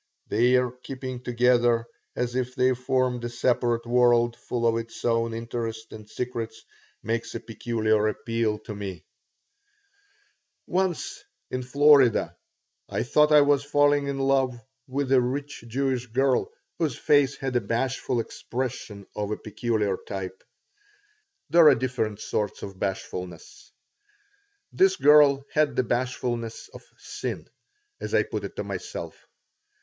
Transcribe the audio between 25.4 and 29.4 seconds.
had the bashfulness of sin, as I put it to myself.